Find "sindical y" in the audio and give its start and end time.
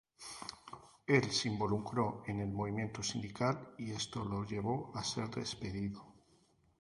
3.03-3.91